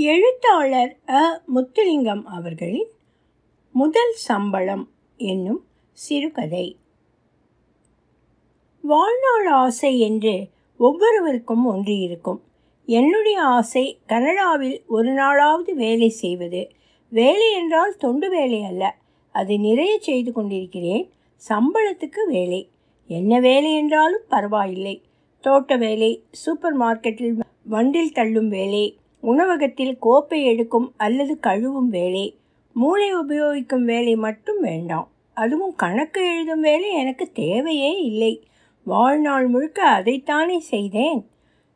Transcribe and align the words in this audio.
எழுத்தாளர் 0.00 0.96
அ. 1.08 1.42
முத்துலிங்கம் 1.54 2.22
அவர்களின் 2.22 2.88
முதல் 3.72 4.12
சம்பளம் 4.12 4.90
என்னும் 5.16 5.64
சிறுகதை. 5.92 6.76
வாழ்நாள் 8.82 9.46
ஆசை 9.46 10.00
என்று 10.00 10.48
ஒவ்வொருவருக்கும் 10.76 11.64
ஒன்று 11.64 11.98
இருக்கும். 11.98 12.42
என்னுடைய 12.86 13.42
ஆசை 13.42 13.98
கனடாவில் 14.06 14.82
ஒரு 14.86 15.12
நாளாவது 15.12 15.72
வேலை 15.72 16.08
செய்வது. 16.08 16.70
வேலை 17.08 17.52
என்றால் 17.52 17.96
தொண்டு 17.96 18.30
வேலை 18.30 18.62
அல்ல. 18.62 18.96
அது 19.32 19.58
நிறைய 19.58 19.98
செய்து 19.98 20.32
கொண்டிருக்கிறேன். 20.32 21.10
சம்பளத்துக்கு 21.48 22.26
வேலை. 22.26 22.68
என்ன 23.06 23.40
வேலை 23.40 23.74
என்றாலும் 23.74 24.24
பரவாயில்லை. 24.28 25.02
தோட்ட 25.40 25.76
வேலை 25.76 26.22
சூப்பர் 26.30 26.80
மார்க்கெட்டில் 26.80 27.40
வண்டில் 27.64 28.12
தள்ளும் 28.12 28.48
வேலை 28.48 28.96
உணவகத்தில் 29.20 29.96
கோப்பை 29.98 30.44
எடுக்கும் 30.44 30.92
அல்லது 30.96 31.38
கழுவும் 31.42 31.90
வேலை. 31.90 32.36
மூளை 32.72 33.16
உபயோகிக்கும் 33.16 33.84
வேலை 33.84 34.16
மட்டும் 34.16 34.60
வேண்டாம். 34.60 35.10
அதுவும் 35.34 35.74
கணக்கு 35.74 36.20
எழுதும் 36.34 36.60
வேலை 36.60 36.92
எனக்கு 36.92 37.28
தேவையே 37.32 37.92
இல்லை. 38.00 38.44
வாழ்நாள் 38.84 39.46
முழுக்க 39.46 40.02
அதைத்தானே 40.02 40.58
செய்தேன். 40.58 41.26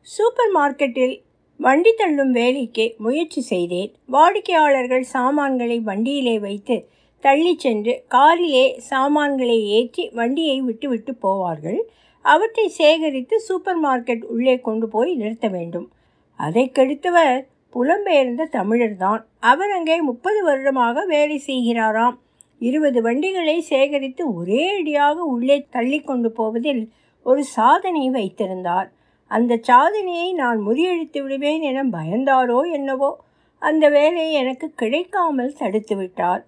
சூப்பர் 0.00 0.52
மார்க்கெட்டில் 0.54 1.22
வண்டி 1.56 1.92
தள்ளும் 1.92 2.32
வேலைக்கு 2.32 2.94
முயற்சி 2.98 3.40
செய்தேன். 3.40 3.92
வாடிக்கையாளர்கள் 4.06 5.02
சாமான்களை 5.02 5.80
வண்டியிலே 5.80 6.38
வைத்து 6.38 6.88
தள்ளி 7.20 7.54
சென்று 7.58 8.04
காரிலே 8.08 8.64
சாமான்களை 8.78 9.58
ஏற்றி 9.66 10.08
வண்டியை 10.08 10.60
விட்டு 10.60 10.88
விட்டு 10.88 11.12
போவார்கள். 11.22 11.80
அவற்றை 12.22 12.68
சேகரித்து 12.68 13.40
சூப்பர் 13.40 13.80
மார்க்கெட் 13.84 14.24
உள்ளே 14.24 14.60
கொண்டு 14.60 14.88
போய் 14.88 15.14
நிறுத்த 15.14 15.48
வேண்டும். 15.48 15.90
அதை 16.36 16.70
கெடுத்தவர் 16.74 17.46
புலம்பெயர்ந்த 17.74 18.48
தமிழர்தான். 18.52 19.22
அவர் 19.40 19.70
அங்கே 19.70 19.96
முப்பது 20.00 20.44
வருடமாக 20.44 21.04
வேலை 21.04 21.42
செய்கிறாராம். 21.46 22.16
இருபது 22.58 23.02
வண்டிகளை 23.02 23.60
சேகரித்து 23.60 24.34
ஒரே 24.34 24.62
அடியாக 24.78 25.16
உள்ளே 25.24 25.66
தள்ளி 25.70 26.00
கொண்டு 26.00 26.30
போவதில் 26.30 26.92
ஒரு 27.22 27.42
சாதனை 27.44 28.10
வைத்திருந்தார். 28.10 28.92
அந்த 29.26 29.58
சாதனையை 29.62 30.32
நான் 30.32 30.58
முறியடித்து 30.66 31.22
விடுவேன் 31.22 31.60
என 31.60 31.84
பயந்தாரோ 31.84 32.72
என்னவோ 32.72 33.10
அந்த 33.58 33.88
வேலை 33.88 34.32
எனக்கு 34.32 34.66
கிடைக்காமல் 34.74 35.56
தடுத்து 35.58 35.96
விட்டார். 35.96 36.46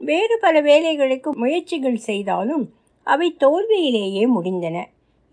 வேறு 0.00 0.38
பல 0.38 0.60
வேலைகளுக்கு 0.60 1.30
முயற்சிகள் 1.32 1.96
செய்தாலும் 1.96 2.64
அவை 3.02 3.36
தோல்வியிலேயே 3.38 4.24
முடிந்தன. 4.26 4.76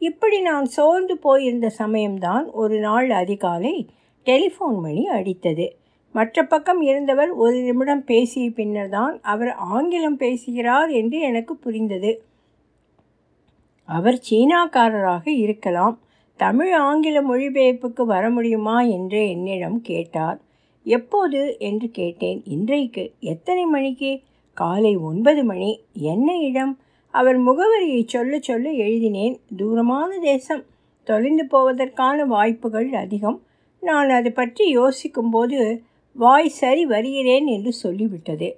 இப்படி 0.02 0.42
நான் 0.42 0.66
சோர்ந்து 0.66 1.18
போயிருந்த 1.18 1.72
சமயம்தான் 1.78 2.52
ஒரு 2.52 2.80
நாள் 2.80 3.10
அதிகாலை 3.10 3.88
டெலிஃபோன் 4.26 4.80
மணி 4.82 5.04
அடித்தது. 5.10 5.68
மற்ற 6.16 6.44
பக்கம் 6.44 6.82
இருந்தவர் 6.82 7.30
ஒரு 7.30 7.58
நிமிடம் 7.62 8.04
பேசிய 8.04 8.50
பின்னர் 8.50 8.90
தான் 8.90 9.20
அவர் 9.22 9.52
ஆங்கிலம் 9.52 10.18
பேசுகிறார் 10.18 10.90
என்று 10.90 11.20
எனக்கு 11.20 11.56
புரிந்தது. 11.56 12.12
அவர் 13.90 14.18
சீனாக்காரராக 14.30 15.28
இருக்கலாம். 15.28 16.00
தமிழ் 16.40 16.74
ஆங்கில 16.74 17.22
மொழிபெயர்ப்புக்கு 17.22 18.06
வர 18.06 18.30
முடியுமா 18.30 18.82
என்று 18.82 19.30
என்னிடம் 19.30 19.82
கேட்டார். 19.82 20.40
எப்போது 20.86 21.56
என்று 21.60 21.90
கேட்டேன். 21.90 22.42
இன்றைக்கு 22.46 23.14
எத்தனை 23.20 23.66
மணிக்கு? 23.66 24.22
காலை 24.58 24.96
ஒன்பது 24.96 25.44
மணி. 25.44 25.72
என்ன 25.94 26.38
இடம்? 26.38 26.74
அவர் 27.12 27.38
முகவரியை 27.42 28.08
சொல்ல 28.08 28.40
சொல்ல 28.40 28.70
எழுதினேன். 28.70 29.40
தூரமான 29.58 30.20
தேசம். 30.20 30.64
தொலைந்து 31.04 31.45
போவதற்கான 31.45 32.26
வாய்ப்புகள் 32.26 32.94
அதிகம். 32.94 33.42
நான் 33.80 34.09
அது 34.09 34.31
பற்றி 34.31 34.70
யோசிக்கும்போது 34.70 35.81
வாய் 36.16 36.50
சரி 36.50 36.86
வருகிறேன் 36.86 37.48
என்று 37.48 37.72
சொல்லிவிட்டது. 37.84 38.50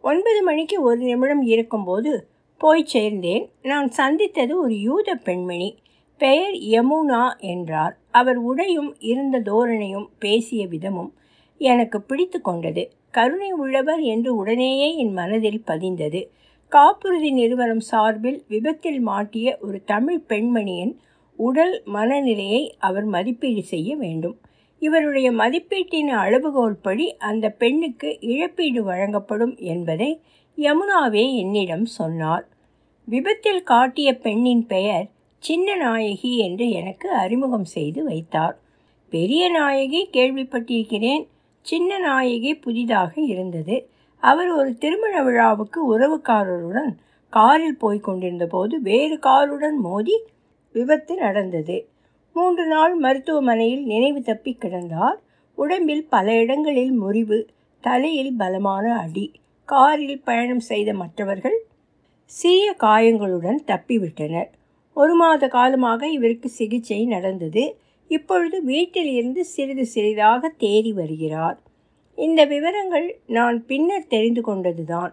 ஒன்பது 0.00 0.42
மணிக்கு 0.42 0.82
ஒரு 0.82 0.96
நிமிடம் 0.96 1.42
இருக்கும்போது 1.42 2.26
போய் 2.58 2.86
சேர்ந்தேன். 2.92 3.48
நான் 3.62 3.90
சந்தித்தது 3.90 4.60
ஒரு 4.60 4.80
யூத 4.80 5.14
பெண்மணி. 5.14 5.78
பெயர் 6.20 6.52
யமுனா 6.52 7.38
என்றார். 7.38 7.98
அவர் 8.10 8.36
உடையும் 8.36 8.96
இருந்த 8.98 9.40
தோரணையும் 9.40 10.06
பேசிய 10.18 10.66
விதமும் 10.66 11.10
எனக்கு 11.58 12.00
பிடித்து 12.00 12.40
கொண்டது. 12.40 12.90
கருணை 13.10 13.52
உள்ளவர் 13.52 14.00
என்று 14.00 14.34
உடனேயே 14.34 14.96
என் 14.96 15.12
மனதில் 15.12 15.62
பதிந்தது. 15.66 16.28
காப்புறுதி 16.68 17.30
நிறுவனம் 17.30 17.80
சார்பில் 17.80 18.44
விபத்தில் 18.48 19.00
மாட்டிய 19.00 19.58
ஒரு 19.60 19.84
தமிழ் 19.84 20.22
பெண்மணியின் 20.28 20.96
உடல் 21.36 21.82
மனநிலையை 21.84 22.76
அவர் 22.78 23.04
மதிப்பீடு 23.04 23.62
செய்ய 23.62 23.96
வேண்டும். 23.96 24.36
இவருடைய 24.78 25.32
மதிப்பீட்டின் 25.32 26.08
அளவுகோல் 26.08 26.76
படி 26.82 27.16
அந்த 27.16 27.50
பெண்ணுக்கு 27.50 28.18
இழப்பீடு 28.20 28.82
வழங்கப்படும் 28.84 29.56
என்பதை 29.56 30.20
யமுனாவே 30.56 31.36
என்னிடம் 31.36 31.84
சொன்னார். 31.84 32.48
விபத்தில் 33.04 33.62
காட்டிய 33.62 34.16
பெண்ணின் 34.16 34.66
பெயர் 34.66 35.06
சின்ன 35.38 35.74
நாயகி 35.74 36.38
என்று 36.38 36.70
எனக்கு 36.70 37.10
அறிமுகம் 37.10 37.64
செய்து 37.64 38.04
வைத்தார். 38.04 38.58
பெரிய 39.10 39.50
நாயகி 39.50 40.08
கேள்விப்பட்டிருக்கிறேன். 40.12 41.26
சின்ன 41.60 41.98
நாயகி 41.98 42.54
புதிதாக 42.54 43.20
இருந்தது. 43.20 43.90
அவர் 44.22 44.48
ஒரு 44.48 44.78
திருமண 44.78 45.22
விழாவுக்கு 45.22 45.98
உறவுக்காரருடன் 45.98 46.92
காரில் 47.32 47.76
போய் 47.76 47.98
கொண்டிருந்த 47.98 48.46
போது 48.46 48.80
வேறு 48.80 49.18
காருடன் 49.18 49.78
மோதி 49.80 50.16
விபத்து 50.72 51.16
நடந்தது. 51.16 51.88
மூன்று 52.32 52.66
நாள் 52.66 52.94
மருத்துவமனையில் 52.94 53.84
நினைவு 53.84 54.22
தப்பி 54.22 54.56
கிடந்தார். 54.60 55.18
உடம்பில் 55.54 56.04
பல 56.08 56.34
இடங்களில் 56.34 56.92
முறிவு 56.92 57.38
தலையில் 57.80 58.34
பலமான 58.36 58.98
அடி 58.98 59.32
காரில் 59.64 60.22
பயணம் 60.24 60.60
செய்த 60.60 60.92
மற்றவர்கள் 60.92 61.58
சிறிய 62.24 62.72
காயங்களுடன் 62.72 63.60
தப்பிவிட்டனர். 63.66 64.50
ஒரு 64.92 65.14
மாத 65.14 65.48
காலமாக 65.48 66.08
இவருக்கு 66.08 66.48
சிகிச்சை 66.48 67.04
நடந்தது. 67.06 67.64
இப்பொழுது 68.10 68.62
வீட்டில் 68.62 69.10
இருந்து 69.10 69.44
சிறிது 69.44 69.86
சிறிதாக 69.86 70.52
தேறி 70.58 70.92
வருகிறார். 70.92 71.58
இந்த 72.16 72.44
விவரங்கள் 72.44 73.20
நான் 73.26 73.66
பின்னர் 73.66 74.06
தெரிந்து 74.06 74.40
கொண்டதுதான். 74.40 75.12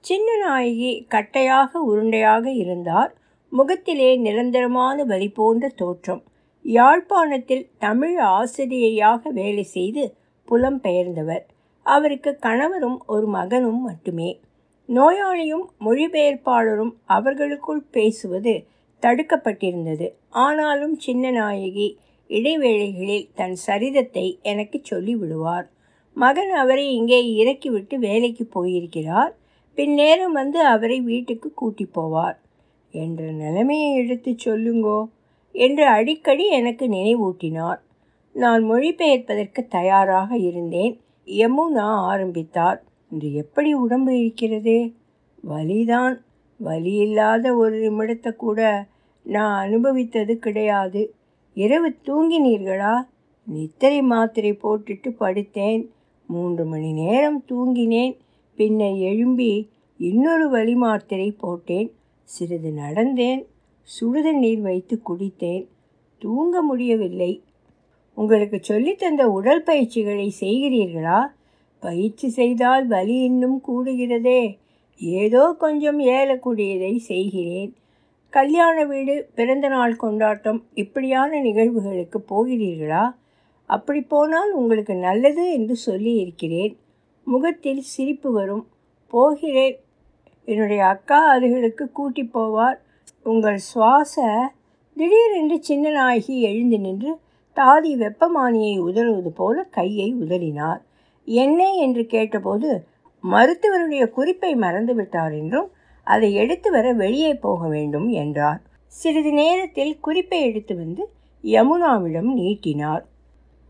சின்ன 0.00 0.36
நாயகி 0.36 1.06
கட்டையாக 1.10 1.80
உருண்டையாக 1.88 2.46
இருந்தார். 2.46 3.14
முகத்திலே 3.48 4.16
நிரந்தரமான 4.16 5.04
வலி 5.04 5.28
போன்ற 5.28 5.68
தோற்றம். 5.76 6.22
யாழ்ப்பாணத்தில் 6.62 7.68
தமிழ் 7.78 8.18
ஆசிரியையாக 8.18 9.28
வேலை 9.28 9.62
செய்து 9.62 10.14
புலம் 10.44 10.80
பெயர்ந்தவர். 10.80 11.46
அவருக்கு 11.86 12.36
கணவரும் 12.38 12.98
ஒரு 13.06 13.26
மகனும் 13.26 13.80
மட்டுமே. 13.80 14.40
நோயாளியும் 14.88 15.66
மொழிபெயர்ப்பாளரும் 15.80 16.94
அவர்களுக்குள் 17.04 17.84
பேசுவது 17.90 18.64
தடுக்கப்பட்டிருந்தது. 19.02 20.08
ஆனாலும் 20.30 20.98
சின்ன 20.98 21.30
நாயகி 21.30 21.98
இடைவேளைகளில் 22.30 23.28
தன் 23.34 23.54
சரிதத்தை 23.54 24.38
எனக்கு 24.42 24.82
சொல்லிவிடுவார். 24.90 25.68
மகன் 26.14 26.50
அவரை 26.50 26.94
இங்கே 26.94 27.34
இறக்கிவிட்டு 27.34 27.98
வேலைக்கு 27.98 28.44
போயிருக்கிறார். 28.46 29.36
பின்னேரம் 29.76 30.32
வந்து 30.32 30.60
அவரை 30.64 31.00
வீட்டுக்கு 31.00 31.52
கூட்டி 31.52 31.88
போவார். 31.94 32.36
என்ற 32.90 33.30
நிலைமையை 33.30 33.94
எடுத்து 33.94 34.36
சொல்லுங்கோ 34.44 35.04
என்று 35.52 35.86
அடிக்கடி 35.86 36.48
எனக்கு 36.48 36.88
நினைவூட்டினார். 36.88 37.80
நான் 38.32 38.70
மொழிபெயர்ப்பதற்கு 38.70 39.66
தயாராக 39.68 40.36
இருந்தேன். 40.36 41.00
யமுனா 41.26 41.88
ஆரம்பித்தார். 42.10 42.84
இன்று 43.10 43.34
எப்படி 43.34 43.74
உடம்பு 43.74 44.18
இருக்கிறது? 44.18 44.94
வலிதான். 45.40 46.24
வலி 46.58 46.92
இல்லாத 46.92 47.54
ஒரு 47.54 47.76
நிமிடத்தை 47.76 48.32
கூட 48.32 48.86
நான் 49.22 49.68
அனுபவித்தது 49.68 50.34
கிடையாது. 50.34 51.14
இரவு 51.54 51.96
தூங்கினீர்களா? 52.04 52.94
நித்திரை 53.46 54.02
மாத்திரை 54.02 54.58
போட்டுட்டு 54.62 55.10
படுத்தேன். 55.20 55.88
மூன்று 56.26 56.64
மணி 56.64 56.92
நேரம் 56.92 57.44
தூங்கினேன். 57.48 58.16
பின்னர் 58.56 58.94
எழும்பி 58.94 59.70
இன்னொரு 59.98 60.48
வழி 60.48 60.74
மாத்திரை 60.74 61.30
போட்டேன். 61.30 61.92
சிறிது 62.24 62.70
நடந்தேன். 62.70 63.44
சுடுதண்ணீர் 64.00 64.60
வைத்து 64.60 65.00
குடித்தேன். 65.08 65.66
தூங்க 66.18 66.62
முடியவில்லை. 66.62 67.42
உங்களுக்கு 68.14 68.60
சொல்லித்தந்த 68.68 69.22
உடல் 69.22 69.62
பயிற்சிகளை 69.62 70.34
செய்கிறீர்களா? 70.40 71.26
பயிற்சி 71.80 72.28
செய்தால் 72.28 72.86
வலி 72.86 73.20
இன்னும் 73.20 73.62
கூடுகிறதே. 73.68 74.58
ஏதோ 74.98 75.54
கொஞ்சம் 75.58 76.00
ஏலக்கூடியதை 76.00 76.96
செய்கிறேன். 76.96 77.74
கல்யாண 78.28 78.84
வீடு 78.84 79.28
பிறந்தநாள் 79.34 79.96
கொண்டாட்டம் 79.96 80.64
இப்படியான 80.74 81.42
நிகழ்வுகளுக்கு 81.42 82.18
போகிறீர்களா? 82.30 83.14
அப்படி 83.66 84.00
போனால் 84.00 84.52
உங்களுக்கு 84.52 84.94
நல்லது 84.94 85.52
என்று 85.52 85.76
சொல்லி 85.76 86.14
இருக்கிறேன் 86.14 86.76
முகத்தில் 87.24 87.80
சிரிப்பு 87.80 88.32
வரும். 88.32 88.66
போகிறேன். 89.06 89.80
என்னுடைய 90.44 90.86
அக்கா 90.86 91.36
அதுகளுக்கு 91.36 91.92
கூட்டி 91.92 92.30
போவார். 92.34 92.78
உங்கள் 93.22 93.56
சுவாச 93.56 94.52
திடீரென்று 94.94 95.62
சின்ன 95.62 95.90
நாயகி 95.90 96.40
எழுந்து 96.40 96.78
நின்று 96.78 97.18
தாதி 97.56 97.96
வெப்பமானியை 97.96 98.78
உதறுவது 98.78 99.30
போல 99.32 99.62
கையை 99.62 100.14
உதறினார். 100.14 100.80
என்ன? 101.24 101.70
என்று 101.70 102.06
கேட்டபோது 102.06 102.86
மருத்துவருடைய 103.30 104.10
குறிப்பை 104.10 104.54
மறந்துவிட்டார் 104.54 105.38
என்றும் 105.38 105.70
அதை 106.04 106.34
எடுத்து 106.34 106.70
வர 106.70 106.92
வெளியே 106.92 107.34
போக 107.34 107.68
வேண்டும் 107.68 108.08
என்றார். 108.08 108.62
சிறிது 108.86 109.32
நேரத்தில் 109.32 110.00
குறிப்பை 110.00 110.42
எடுத்து 110.42 110.76
வந்து 110.76 111.08
யமுனாவிடம் 111.42 112.32
நீட்டினார். 112.32 113.06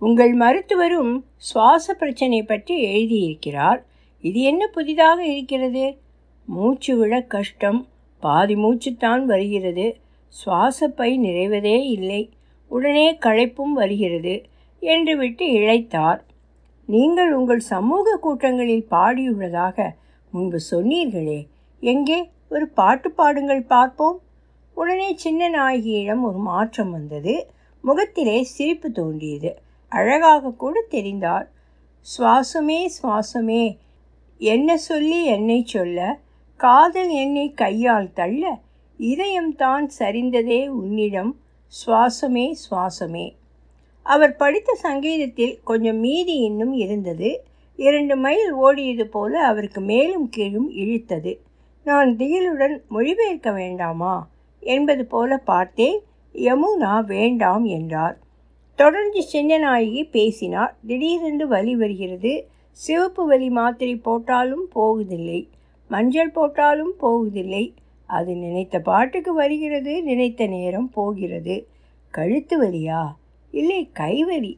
உங்கள் 0.02 0.36
மருத்துவரும் 0.36 1.22
சுவாச 1.36 1.94
பிரச்சனை 1.94 2.42
பற்றி 2.42 2.74
எழுதியிருக்கிறார். 2.84 3.82
இது 4.20 4.40
என்ன 4.40 4.66
புதிதாக 4.66 5.26
இருக்கிறது? 5.26 5.98
மூச்சு 6.44 6.96
விட 6.96 7.20
கஷ்டம். 7.20 7.86
பாதி 8.20 8.54
மூச்சுத்தான் 8.54 9.24
வருகிறது. 9.24 9.96
சுவாசப்பை 10.28 11.18
நிறைவதே 11.18 11.82
இல்லை. 11.82 12.30
உடனே 12.68 13.14
களைப்பும் 13.14 13.72
வருகிறது 13.74 14.42
என்று 14.80 15.16
விட்டு 15.16 15.46
இழைத்தார். 15.46 16.20
நீங்கள் 16.86 17.34
உங்கள் 17.34 17.60
சமூக 17.60 18.16
கூட்டங்களில் 18.16 18.86
பாடியுள்ளதாக 18.90 19.88
முன்பு 20.30 20.60
சொன்னீர்களே. 20.70 21.46
எங்கே? 21.80 22.30
ஒரு 22.48 22.68
பாட்டு 22.68 23.10
பாடுங்கள் 23.10 23.62
பார்ப்போம். 23.62 24.20
உடனே 24.74 25.14
சின்ன 25.16 25.50
நாயகியிடம் 25.50 26.20
ஒரு 26.20 26.38
மாற்றம் 26.38 26.90
வந்தது. 26.90 27.50
முகத்திலே 27.80 28.42
சிரிப்பு 28.42 28.92
தோன்றியது. 28.92 29.70
அழகாக 29.92 30.50
கூட 30.50 30.84
தெரிந்தார் 30.90 31.46
சுவாசமே 32.18 32.86
சுவாசமே. 33.02 33.76
என்ன 34.38 34.76
சொல்லி 34.76 35.24
என்னை 35.24 35.64
சொல்ல? 35.64 36.18
காதல் 36.56 37.08
என்னை 37.08 37.52
கையால் 37.52 38.12
தள்ள? 38.12 38.60
இதயம்தான் 38.98 39.88
சரிந்ததே 39.98 40.68
உன்னிடம். 40.68 41.36
சுவாசமே 41.86 42.52
சுவாசமே. 42.70 43.32
அவர் 44.02 44.36
படித்த 44.36 44.74
சங்கீதத்தில் 44.74 45.60
கொஞ்சம் 45.64 45.96
மீதி 45.96 46.34
இன்னும் 46.34 46.72
இருந்தது. 46.72 47.44
இரண்டு 47.76 48.16
மைல் 48.16 48.54
ஓடியது 48.54 49.04
போல 49.04 49.46
அவருக்கு 49.46 49.80
மேலும் 49.80 50.28
கீழும் 50.28 50.70
இழுத்தது. 50.70 51.38
நான் 51.84 52.16
திகிலுடன் 52.16 52.78
மொழிபெயர்க்க 52.90 53.54
வேண்டாமா? 53.54 54.28
என்பது 54.60 55.06
போல 55.06 55.36
பார்த்தேன். 55.36 56.00
யமுனா 56.32 57.04
வேண்டாம் 57.04 57.64
என்றார். 57.64 58.18
தொடர்ந்து 58.74 59.24
சின்னநாயகி 59.32 60.10
பேசினார். 60.10 60.76
திடீரென்று 60.86 61.48
வலி 61.48 61.76
வருகிறது. 61.76 62.48
சிவப்பு 62.70 63.26
வலி 63.26 63.50
மாத்திரை 63.50 63.96
போட்டாலும் 63.96 64.68
போவதில்லை 64.72 65.48
மஞ்சள் 65.88 66.30
போட்டாலும் 66.30 66.94
போவதில்லை 66.98 67.74
அது 68.06 68.34
நினைத்த 68.34 68.78
பாட்டுக்கு 68.80 69.32
வருகிறது 69.32 70.02
நினைத்த 70.02 70.46
நேரம் 70.46 70.90
போகிறது. 70.90 71.66
கழுத்து 72.10 72.62
வலியா? 72.62 73.02
இல்லை 73.50 73.90
கைவலி 73.94 74.56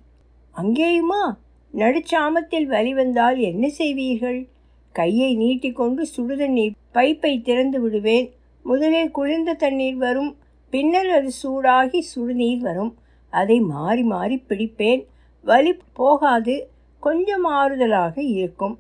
அங்கேயுமா? 0.57 1.33
நடுச்சாமத்தில் 1.75 2.65
வலி 2.65 2.95
வந்தால் 2.95 3.39
என்ன 3.39 3.71
செய்வீர்கள்? 3.79 4.47
கையை 4.93 5.37
நீட்டிக்கொண்டு 5.37 6.07
சுடுதண்ணீர் 6.17 6.73
பைப்பை 6.95 7.43
திறந்து 7.43 7.81
விடுவேன். 7.81 8.33
முதலில் 8.63 9.11
குளிர்ந்த 9.11 9.55
தண்ணீர் 9.55 9.97
வரும். 9.97 10.37
பின்னர் 10.71 11.11
அது 11.11 11.31
சூடாகி 11.43 12.01
சுடுநீர் 12.15 12.59
வரும். 12.59 12.95
அதை 13.35 13.57
மாறி 13.73 14.03
மாறி 14.05 14.37
பிடிப்பேன். 14.49 15.03
வலி 15.45 15.73
போகாது 15.93 16.55
கொஞ்சம் 17.03 17.47
ஆறுதலாக 17.53 18.17
இருக்கும். 18.35 18.77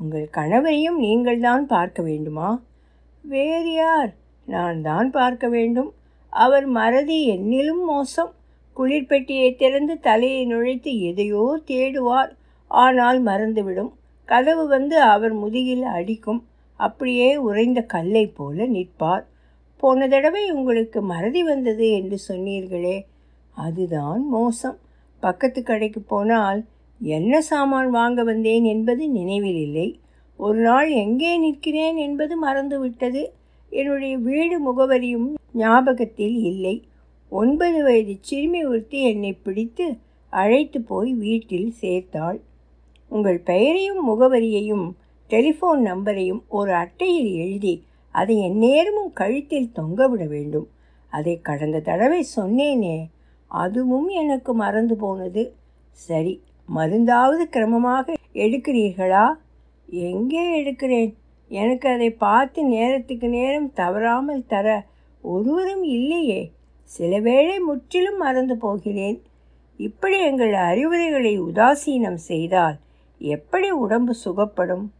உங்கள் 0.00 0.32
கணவரையும் 0.32 0.98
நீங்கள்தான் 0.98 1.66
பார்க்க 1.66 2.02
வேண்டுமா? 2.02 2.48
வேறு 3.24 3.70
யார்? 3.72 4.10
நான் 4.46 4.80
தான் 4.82 5.08
பார்க்க 5.10 5.46
வேண்டும். 5.48 5.90
அவர் 6.32 6.66
மறதி 6.78 7.18
என்னிலும் 7.30 7.84
மோசம். 7.86 8.32
குளிர்பெட்டியை 8.76 9.48
திறந்து 9.56 9.94
தலையை 10.00 10.42
நுழைத்து 10.46 10.92
எதையோ 11.00 11.44
தேடுவார். 11.66 12.32
ஆனால் 12.70 13.18
மறந்துவிடும். 13.24 13.92
கதவு 14.28 14.64
வந்து 14.68 14.96
அவர் 15.14 15.34
முதுகில் 15.34 15.86
அடிக்கும். 15.96 16.42
அப்படியே 16.80 17.30
உறைந்த 17.48 17.80
கல்லை 17.86 18.24
போல 18.36 18.66
நிற்பார். 18.66 19.24
போன 19.82 20.08
தடவை 20.08 20.44
உங்களுக்கு 20.50 20.98
மறதி 21.02 21.42
வந்தது 21.42 21.86
என்று 21.90 22.16
சொன்னீர்களே 22.28 22.96
அதுதான் 23.56 24.22
மோசம். 24.28 24.78
பக்கத்து 25.22 25.60
கடைக்கு 25.62 26.00
போனால் 26.00 26.60
என்ன 27.00 27.40
சாமான் 27.40 27.90
வாங்க 27.90 28.20
வந்தேன் 28.24 28.64
என்பது 28.64 29.02
நினைவில் 29.08 29.60
இல்லை. 29.66 29.88
ஒரு 30.36 30.58
நாள் 30.58 30.88
எங்கே 31.04 31.32
நிற்கிறேன் 31.38 31.96
என்பது 31.96 32.34
மறந்துவிட்டது 32.44 33.22
என்னுடைய 33.72 34.14
வீடு 34.18 34.56
முகவரியும் 34.66 35.28
ஞாபகத்தில் 35.52 36.36
இல்லை. 36.42 36.76
ஒன்பது 37.32 37.78
வயது 37.82 38.14
சிறுமி 38.20 38.60
ஒருத்தி 38.64 38.98
என்னை 39.02 39.32
பிடித்து 39.32 39.86
அழைத்து 40.32 40.78
போய் 40.80 41.10
வீட்டில் 41.14 41.70
சேர்த்தாள். 41.80 42.38
உங்கள் 43.10 43.40
பெயரையும் 43.40 44.00
முகவரியையும் 44.08 44.86
டெலிஃபோன் 45.30 45.82
நம்பரையும் 45.82 46.42
ஒரு 46.48 46.72
அட்டையில் 46.74 47.32
எழுதி 47.34 47.74
அதை 48.14 48.36
எந்நேரமும் 48.38 49.12
கழுத்தில் 49.12 49.74
தொங்கவிட 49.78 50.24
வேண்டும். 50.28 50.68
அதை 51.12 51.34
கடந்த 51.40 51.78
தடவை 51.80 52.20
சொன்னேனே 52.36 52.96
அதுவும் 53.46 54.08
எனக்கு 54.08 54.54
மறந்து 54.54 54.96
போனது. 54.96 55.54
சரி 55.90 56.42
மருந்தாவது 56.66 57.48
கிரமமாக 57.52 58.14
எடுக்கிறீர்களா? 58.34 59.32
எங்கே 59.86 60.64
எடுக்கிறேன்? 60.64 61.14
எனக்கு 61.48 61.88
அதை 61.88 62.10
பார்த்து 62.10 62.64
நேரத்துக்கு 62.64 63.28
நேரம் 63.28 63.72
தவறாமல் 63.72 64.46
தர 64.46 64.86
ஒருவரும் 65.22 65.82
இல்லையே. 65.82 66.52
சில 66.82 67.18
வேளை 67.18 67.58
முற்றிலும் 67.58 68.16
மறந்து 68.16 68.56
போகிறேன். 68.56 69.22
இப்படி 69.76 70.20
எங்கள் 70.20 70.52
அறிவுரைகளை 70.52 71.40
உதாசீனம் 71.40 72.20
செய்தால் 72.30 72.76
எப்படி 73.18 73.70
உடம்பு 73.70 74.14
சுகப்படும்? 74.24 74.92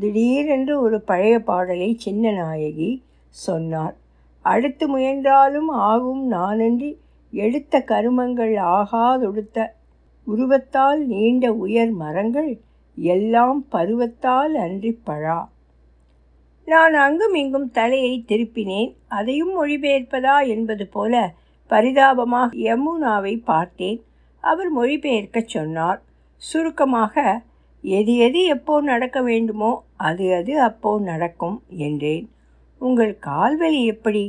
திடீரென்று 0.00 0.80
ஒரு 0.80 1.00
பழைய 1.00 1.40
பாடலை 1.40 1.94
சின்ன 1.98 2.30
நாயகி 2.30 3.02
சொன்னார். 3.28 3.96
அடுத்து 4.40 4.88
முயன்றாலும் 4.88 5.68
ஆகும் 5.68 6.32
நானன்றி 6.32 7.02
எடுத்த 7.34 7.74
கருமங்கள் 7.86 8.54
ஆகாதொடுத்த 8.74 9.58
உருவத்தால் 10.26 11.00
நீண்ட 11.06 11.46
உயர் 11.64 11.92
மரங்கள் 11.92 12.50
எல்லாம் 12.96 13.60
பருவத்தால் 13.72 14.54
அன்றி 14.64 14.92
பழா. 15.04 15.40
நான் 16.68 16.94
அங்கும் 16.96 17.34
இங்கும் 17.34 17.70
தலையை 17.70 18.14
திருப்பினேன். 18.28 18.92
அதையும் 19.08 19.52
மொழிபெயர்ப்பதா 19.56 20.36
என்பது 20.46 20.84
போல 20.86 21.14
பரிதாபமாக 21.70 22.56
யமுனாவை 22.68 23.34
பார்த்தேன். 23.44 23.98
அவர் 24.44 24.70
மொழிபெயர்க்கச் 24.78 25.52
சொன்னார். 25.54 26.00
சுருக்கமாக 26.42 27.14
எது 27.84 28.12
எது 28.16 28.40
எப்போ 28.44 28.74
நடக்க 28.82 29.18
வேண்டுமோ 29.22 29.72
அது 30.00 30.26
அது 30.34 30.54
அப்போ 30.60 30.90
நடக்கும் 31.00 31.58
என்றேன். 31.84 32.24
உங்கள் 32.80 33.14
கால்வலி 33.26 33.80
எப்படி? 33.84 34.24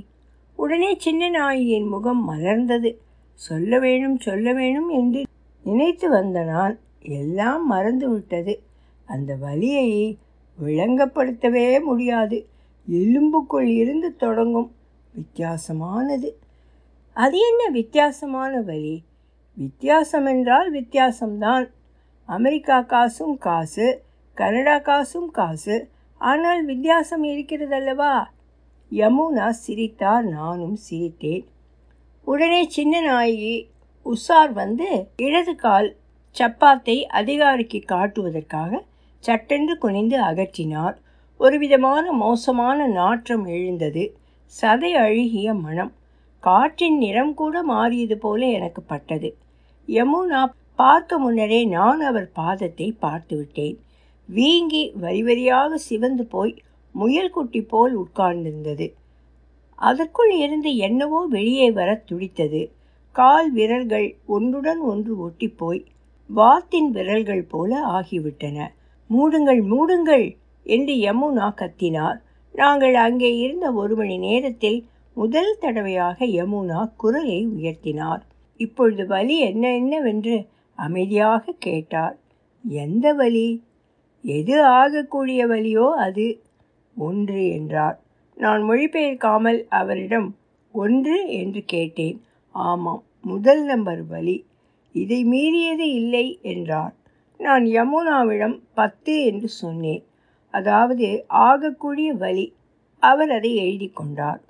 உடனே 0.55 0.95
சின்ன 0.99 1.29
நாயின் 1.29 1.87
முகம் 1.87 2.29
மலர்ந்தது. 2.29 2.95
சொல்ல 3.33 3.79
வேணும் 3.79 4.19
சொல்ல 4.19 4.53
வேணும் 4.53 4.89
என்று 4.89 5.23
நினைத்து 5.63 6.09
வந்த 6.09 6.43
நான் 6.43 6.79
எல்லாம் 6.99 7.65
மறந்து 7.65 8.09
விட்டது. 8.09 8.61
அந்த 9.05 9.35
வலியை 9.35 10.17
விளங்கப்படுத்தவே 10.65 11.83
முடியாது. 11.83 12.47
எலும்புக்குள் 12.89 13.67
இருந்து 13.67 14.15
தொடங்கும் 14.15 14.71
வித்தியாசமானது. 15.13 16.29
அது 17.13 17.39
என்ன 17.39 17.69
வித்தியாசமான 17.71 18.61
வலி? 18.61 19.03
வித்தியாசம் 19.53 20.25
என்றால் 20.25 20.73
வித்தியாசம்தான். 20.73 21.71
அமெரிக்கா 22.25 22.81
காசும் 22.81 23.37
காசு 23.37 24.01
கனடா 24.33 24.79
காசும் 24.79 25.31
காசு. 25.31 25.89
ஆனால் 26.17 26.65
வித்தியாசம் 26.65 27.23
இருக்கிறதல்லவா? 27.23 28.25
யமுனா 28.99 29.47
சிரித்தார் 29.63 30.25
நானும் 30.37 30.77
சிரித்தேன். 30.85 31.45
உடனே 32.27 32.61
சின்ன 32.67 33.01
நாயகி 33.01 33.55
உஷார் 34.05 34.51
வந்து 34.53 34.87
இடது 35.25 35.53
கால் 35.55 35.89
சப்பாத்தை 36.35 36.95
அதிகாரிக்கு 37.19 37.79
காட்டுவதற்காக 37.87 38.81
சட்டென்று 39.23 39.75
குனிந்து 39.77 40.17
அகற்றினார். 40.21 40.95
ஒரு 41.39 41.55
விதமான 41.57 42.05
மோசமான 42.23 42.87
நாற்றம் 42.99 43.45
எழுந்தது. 43.45 44.03
சதை 44.53 44.91
அழுகிய 45.03 45.47
மனம் 45.53 45.93
காற்றின் 46.43 46.97
நிறம் 46.97 47.33
கூட 47.33 47.63
மாறியது 47.63 48.17
போல 48.17 48.41
எனக்கு 48.47 48.81
பட்டது. 48.81 49.29
யமுனா 49.87 50.41
பார்க்க 50.75 51.19
முன்னரே 51.19 51.59
நான் 51.65 52.01
அவர் 52.01 52.29
பாதத்தை 52.35 52.87
பார்த்துவிட்டேன். 53.01 53.75
வீங்கி 54.29 54.83
வரி 55.03 55.21
வரியாக 55.23 55.71
சிவந்து 55.87 56.23
போய் 56.25 56.53
முயல்குட்டி 56.99 57.67
போல் 57.67 57.99
உட்கார்ந்திருந்தது. 57.99 58.93
அதற்குள் 59.75 60.31
இருந்து 60.31 60.75
என்னவோ 60.75 61.25
வெளியே 61.25 61.71
வர 61.71 62.03
துடித்தது. 62.05 62.71
கால் 63.11 63.51
விரல்கள் 63.51 64.15
ஒன்றுடன் 64.25 64.79
ஒன்று 64.79 65.29
ஒட்டிப்போய் 65.29 65.85
வாத்தின் 66.27 66.91
விரல்கள் 66.91 67.43
போல 67.43 67.85
ஆகிவிட்டன. 67.85 68.67
மூடுங்கள் 69.09 69.61
மூடுங்கள் 69.63 70.35
என்று 70.63 70.93
யமுனா 70.93 71.53
கத்தினார். 71.55 72.17
நாங்கள் 72.51 72.95
அங்கே 72.95 73.37
இருந்த 73.37 73.71
ஒரு 73.71 73.95
மணி 73.95 74.17
நேரத்தில் 74.17 74.85
முதல் 75.13 75.57
தடவையாக 75.59 76.25
யமுனா 76.25 76.91
குரலை 76.97 77.47
உயர்த்தினார். 77.47 78.21
இப்பொழுது 78.57 79.07
வலி 79.07 79.39
என்ன 79.39 79.75
என்னவென்று 79.75 80.47
அமைதியாக 80.75 81.53
கேட்டார். 81.59 82.19
எந்த 82.63 83.13
வலி? 83.13 83.63
எது 84.21 84.63
ஆகக்கூடிய 84.63 85.47
வலியோ 85.47 85.89
அது. 85.89 86.41
ஒன்று 86.97 87.49
என்றார். 87.49 87.99
நான் 88.37 88.61
மொழிபெயர்க்காமல் 88.63 89.65
அவரிடம் 89.69 90.35
ஒன்று 90.71 91.29
என்று 91.29 91.63
கேட்டேன். 91.65 92.21
ஆமாம் 92.51 93.03
முதல் 93.21 93.63
நம்பர் 93.63 94.05
வலி 94.05 94.45
இதை 94.91 95.25
மீறியது 95.25 95.85
இல்லை 95.93 96.39
என்றார். 96.41 96.93
நான் 97.37 97.63
யமுனாவிடம் 97.63 98.59
பத்து 98.73 99.23
என்று 99.23 99.47
சொன்னேன். 99.47 100.03
அதாவது 100.51 101.25
ஆகக்கூடிய 101.27 102.13
வலி 102.13 102.53
அவர் 102.99 103.31
அதை 103.31 103.55
எழுதி 103.55 103.87
கொண்டார். 103.89 104.41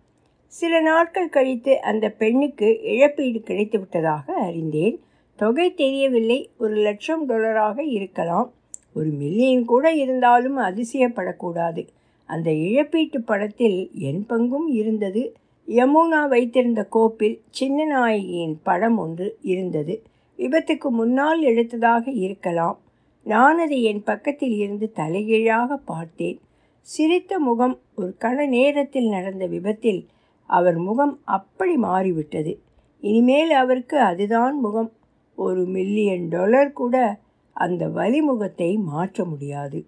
சில 0.47 0.81
நாட்கள் 0.81 1.29
கழித்து 1.29 1.81
அந்த 1.81 2.09
பெண்ணுக்கு 2.09 2.79
இழப்பீடு 2.81 3.39
கிடைத்து 3.41 3.79
விட்டதாக 3.79 4.33
அறிந்தேன். 4.33 4.99
தொகை 5.35 5.73
தெரியவில்லை. 5.73 6.49
ஒரு 6.57 6.75
லட்சம் 6.75 7.29
டாலராக 7.29 7.79
இருக்கலாம். 7.79 8.53
ஒரு 8.93 9.09
மில்லியன் 9.09 9.65
கூட 9.65 9.91
இருந்தாலும் 9.93 10.57
அதிசயப்படக்கூடாது. 10.57 11.87
அந்த 12.25 12.51
இழப்பீட்டு 12.51 13.17
படத்தில் 13.21 13.89
என் 13.93 14.25
பங்கும் 14.29 14.67
இருந்தது. 14.67 15.35
யமுனா 15.67 16.27
வைத்திருந்த 16.27 16.83
கோப்பில் 16.83 17.41
சின்ன 17.49 17.85
நாயகியின் 17.85 18.55
படம் 18.63 18.97
ஒன்று 18.97 19.37
இருந்தது. 19.41 20.03
விபத்துக்கு 20.37 20.89
முன்னால் 20.89 21.43
எடுத்ததாக 21.43 22.07
இருக்கலாம். 22.07 22.79
நான் 23.23 23.59
அதை 23.59 23.83
என் 23.83 24.03
பக்கத்தில் 24.03 24.57
இருந்து 24.57 24.91
தலைகீழாக 24.91 25.77
பார்த்தேன். 25.77 26.39
சிரித்த 26.81 27.39
முகம் 27.39 27.79
ஒரு 27.95 28.15
கண 28.19 28.47
நேரத்தில் 28.47 29.09
நடந்த 29.09 29.45
விபத்தில் 29.45 30.07
அவர் 30.47 30.77
முகம் 30.77 31.19
அப்படி 31.23 31.75
மாறிவிட்டது. 31.75 32.59
இனிமேல் 33.01 33.51
அவருக்கு 33.51 33.99
அதுதான் 33.99 34.59
முகம். 34.59 34.91
ஒரு 35.35 35.65
மில்லியன் 35.65 36.27
டாலர் 36.27 36.71
கூட 36.71 37.19
அந்த 37.53 37.87
வலிமுகத்தை 37.87 38.77
மாற்ற 38.83 39.25
முடியாது. 39.25 39.85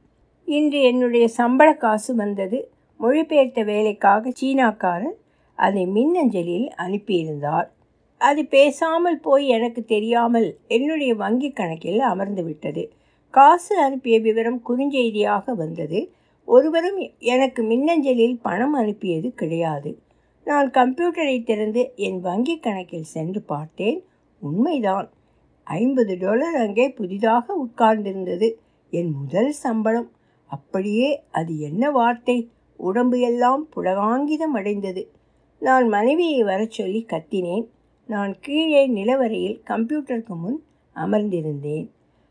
இன்று 0.48 0.82
என்னுடைய 0.82 1.28
சம்பள 1.28 1.74
காசு 1.74 2.16
வந்தது. 2.16 2.70
மொழிபெயர்த்த 3.00 3.64
வேலைக்காக 3.64 4.32
சீனாக்காரர் 4.42 5.18
அதை 5.56 5.86
மின்னஞ்சலில் 5.86 6.68
அனுப்பியிருந்தார். 6.78 7.68
அது 8.18 8.46
பேசாமல் 8.46 9.20
போய் 9.20 9.48
எனக்கு 9.48 9.84
தெரியாமல் 9.86 10.58
என்னுடைய 10.68 11.16
வங்கி 11.16 11.50
கணக்கில் 11.52 12.00
அமர்ந்து 12.00 12.44
விட்டது. 12.44 12.84
காசு 13.30 13.74
அனுப்பிய 13.78 14.20
விவரம் 14.20 14.62
குறுஞ்செய்தியாக 14.70 15.54
வந்தது. 15.56 16.00
ஒருவரும் 16.46 17.00
எனக்கு 17.18 17.64
மின்னஞ்சலில் 17.64 18.40
பணம் 18.42 18.74
அனுப்பியது 18.74 19.34
கிடையாது. 19.34 19.92
நான் 20.44 20.72
கம்ப்யூட்டரை 20.72 21.44
திறந்து 21.44 21.92
என் 21.96 22.20
வங்கி 22.20 22.60
கணக்கில் 22.60 23.12
சென்று 23.16 23.42
பார்த்தேன். 23.42 24.04
உண்மைதான். 24.42 25.10
ஐம்பது 25.64 26.18
டாலர் 26.18 26.56
அங்கே 26.56 26.90
புதிதாக 26.90 27.56
உட்கார்ந்திருந்தது. 27.66 28.50
என் 28.90 29.12
முதல் 29.12 29.52
சம்பளம் 29.52 30.10
அப்படியே 30.48 31.24
அது 31.32 31.60
என்ன 31.60 31.92
வார்த்தை? 31.92 32.50
உடம்பு 32.78 33.20
எல்லாம் 33.20 33.68
புலகாங்கிதம் 33.76 34.54
அடைந்தது. 34.54 35.12
நான் 35.60 35.88
மனைவியை 35.88 36.44
வரச் 36.44 36.72
சொல்லி 36.72 37.06
கத்தினேன். 37.10 37.68
நான் 38.08 38.36
கீழே 38.40 38.90
நிலவரையில் 38.90 39.62
கம்ப்யூட்டருக்கு 39.68 40.36
முன் 40.38 40.64
அமர்ந்திருந்தேன். 40.96 41.90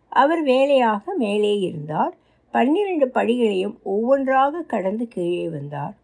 அவர் 0.08 0.42
வேலையாக 0.42 1.14
மேலே 1.14 1.58
இருந்தார். 1.58 2.16
பன்னிரண்டு 2.50 3.06
படிகளையும் 3.06 3.82
ஒவ்வொன்றாக 3.82 4.62
கடந்து 4.62 5.08
கீழே 5.08 5.48
வந்தார். 5.48 5.96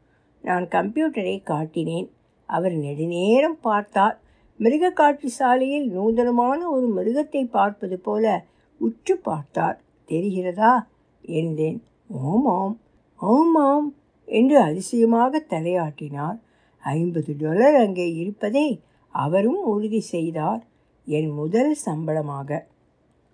நான் 0.42 0.66
கம்ப்யூட்டரை 0.66 1.42
காட்டினேன். 1.44 2.08
அவர் 2.46 2.72
நெடுநேரம் 2.72 3.58
பார்த்தார். 3.60 4.20
மிருக 4.56 4.90
காட்சி 4.90 5.28
சாலையில் 5.28 5.90
நூதனமான 5.90 6.68
ஒரு 6.68 6.88
மிருகத்தை 6.96 7.50
பார்ப்பது 7.50 7.98
போல 7.98 8.44
உற்று 8.78 9.16
பார்த்தார். 9.16 9.80
தெரிகிறதா? 10.08 10.78
என்றேன். 11.22 11.82
ஓமாம் 12.12 12.74
ஆமாம் 13.20 13.88
என்று 14.24 14.56
அதிசயமாக 14.58 15.40
தலையாட்டினார். 15.48 16.38
ஐம்பது 16.84 17.32
டாலர் 17.38 17.74
அங்கே 17.74 18.06
இருப்பதை 18.12 18.82
அவரும் 19.14 19.60
உறுதி 19.64 20.00
செய்தார் 20.00 20.62
என் 21.04 21.30
முதல் 21.30 21.76
சம்பளமாக. 21.86 22.50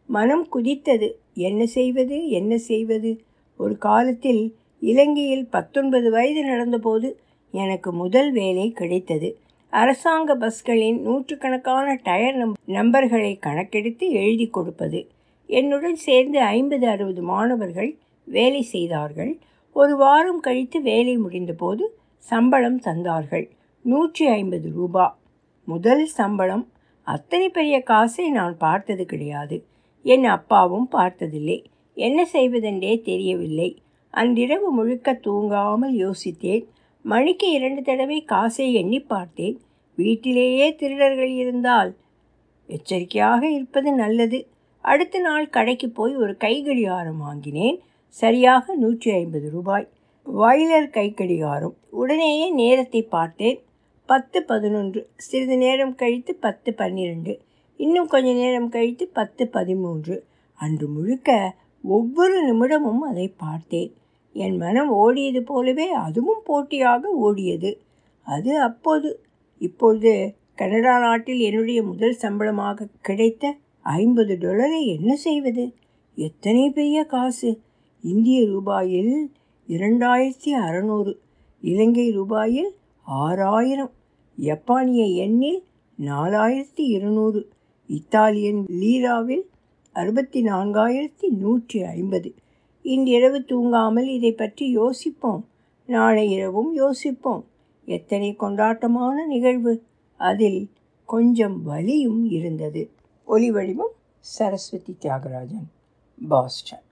மனம் 0.07 0.47
குதித்தது 0.53 1.09
என்ன 1.33 1.67
செய்வது 1.67 2.29
என்ன 2.29 2.59
செய்வது? 2.59 3.11
ஒரு 3.57 3.79
காலத்தில் 3.79 4.57
இலங்கையில் 4.83 5.47
பத்தொன்பது 5.49 6.11
வயது 6.11 6.43
நடந்தபோது 6.45 7.09
எனக்கு 7.51 7.93
முதல் 7.93 8.33
வேலை 8.33 8.73
கிடைத்தது. 8.73 9.29
அரசாங்க 9.73 10.35
பஸ்களின் 10.37 10.99
நூற்றுக்கணக்கான 11.01 11.99
டயர் 12.03 12.35
நம் 12.35 12.55
நம்பர்களை 12.67 13.39
கணக்கெடுத்து 13.39 14.11
எழுதி 14.11 14.47
கொடுப்பது. 14.47 15.09
என்னுடன் 15.47 15.95
சேர்ந்து 15.95 16.41
ஐம்பது 16.41 16.87
அறுபது 16.89 17.23
மாணவர்கள் 17.23 17.99
வேலை 18.29 18.63
செய்தார்கள். 18.63 19.39
ஒரு 19.73 19.97
வாரம் 19.97 20.41
கழித்து 20.41 20.83
வேலை 20.83 21.19
முடிந்தபோது 21.19 21.85
சம்பளம் 22.19 22.81
தந்தார்கள். 22.81 23.47
நூற்றி 23.85 24.27
ஐம்பது 24.27 24.69
ரூபா. 24.75 25.07
முதல் 25.65 26.07
சம்பளம். 26.07 26.65
அத்தனை 27.07 27.49
பெரிய 27.49 27.77
காசை 27.83 28.31
நான் 28.31 28.57
பார்த்தது 28.57 29.05
கிடையாது. 29.05 29.57
என் 30.03 30.25
அப்பாவும் 30.25 30.89
பார்த்ததில்லை. 30.89 31.59
என்ன 31.95 32.25
செய்வதென்றே 32.25 33.01
தெரியவில்லை. 33.01 33.83
அன்றிரவு 34.15 34.71
முழுக்க 34.71 35.13
தூங்காமல் 35.13 35.95
யோசித்தேன். 35.95 36.65
மணிக்கு 37.05 37.51
இரண்டு 37.51 37.83
தடவை 37.83 38.25
காசை 38.25 38.75
எண்ணி 38.75 39.01
பார்த்தேன். 39.01 39.57
வீட்டிலேயே 39.95 40.75
திருடர்கள் 40.75 41.33
இருந்தால் 41.33 41.97
எச்சரிக்கையாக 42.67 43.51
இருப்பது 43.51 43.93
நல்லது. 43.93 44.39
அடுத்த 44.85 45.19
நாள் 45.19 45.49
கடைக்கு 45.49 45.91
போய் 45.91 46.17
ஒரு 46.17 46.37
கைகடியாரம் 46.41 47.21
வாங்கினேன். 47.21 47.81
சரியாக 48.21 48.75
நூற்றி 48.75 49.11
ஐம்பது 49.11 49.51
ரூபாய். 49.51 49.89
வாயிலர் 50.27 50.89
கைக்கடிகாரம். 50.97 51.75
உடனேயே 51.91 52.51
நேரத்தை 52.51 53.03
பார்த்தேன். 53.03 53.59
பத்து 54.07 54.39
பதினொன்று. 54.43 55.01
சிறிது 55.17 55.57
நேரம் 55.57 55.95
கழித்து 55.95 56.35
பத்து 56.35 56.75
பன்னிரெண்டு. 56.75 57.33
இன்னும் 57.77 58.07
கொஞ்ச 58.07 58.33
நேரம் 58.33 58.69
கழித்து 58.69 59.07
பத்து 59.09 59.47
பதிமூன்று. 59.49 60.17
அன்று 60.55 60.89
முழுக்க 60.89 61.57
ஒவ்வொரு 61.85 62.37
நிமிடமும் 62.47 63.01
அதை 63.01 63.29
பார்த்தேன். 63.29 63.91
என் 64.33 64.57
மனம் 64.57 64.91
ஓடியது 64.95 65.41
போலவே 65.41 65.89
அதுவும் 65.91 66.43
போட்டியாக 66.45 67.13
ஓடியது. 67.21 67.73
அது 68.27 68.53
அப்போது 68.61 69.09
இப்பொழுது 69.61 70.13
கனடா 70.55 70.95
நாட்டில் 70.99 71.41
என்னுடைய 71.41 71.83
முதல் 71.83 72.17
சம்பளமாக 72.23 72.89
கிடைத்த 73.01 73.55
ஐம்பது 73.83 74.39
டாலரை 74.39 74.81
என்ன 74.87 75.11
செய்வது? 75.17 75.65
எத்தனை 76.19 76.71
பெரிய 76.71 77.05
காசு? 77.05 77.51
இந்திய 78.01 78.43
ரூபாயில் 78.43 79.27
இரண்டாயிரத்தி 79.69 80.45
அறநூறு 80.45 81.15
இலங்கை 81.61 82.19
ரூபாயில் 82.19 82.71
ஆறாயிரம் 83.03 83.91
ஜப்பானிய 84.37 85.27
எண்ணில் 85.27 85.63
நாலாயிரத்தி 86.01 86.85
இருநூறு 86.89 87.49
இத்தாலியன் 87.87 88.65
லீராவில் 88.69 89.43
அறுபத்தி 89.93 90.45
நான்காயிரத்தி 90.45 91.29
நூற்றி 91.29 91.83
ஐம்பது. 91.83 92.35
இன்றிரவு 92.83 93.39
தூங்காமல் 93.39 94.07
இதை 94.07 94.33
பற்றி 94.33 94.71
யோசிப்போம். 94.71 95.47
நாளை 95.87 96.31
இரவும் 96.31 96.75
யோசிப்போம். 96.75 97.45
எத்தனை 97.85 98.37
கொண்டாட்டமான 98.39 99.27
நிகழ்வு. 99.27 99.83
அதில் 100.17 100.71
கொஞ்சம் 101.05 101.63
வலியும் 101.63 102.31
இருந்தது. 102.31 102.91
ஒலி 103.25 103.51
வடிவம் 103.51 103.93
சரஸ்வதி 104.21 104.97
தியாகராஜன் 105.01 105.69
பாஸ்டன். 106.29 106.87